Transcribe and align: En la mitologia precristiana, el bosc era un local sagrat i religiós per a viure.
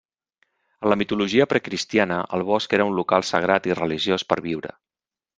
En 0.85 0.89
la 0.91 0.95
mitologia 1.01 1.45
precristiana, 1.51 2.17
el 2.37 2.45
bosc 2.47 2.73
era 2.77 2.87
un 2.91 2.95
local 3.01 3.25
sagrat 3.33 3.69
i 3.73 3.77
religiós 3.81 4.25
per 4.33 4.39
a 4.41 4.45
viure. 4.47 4.73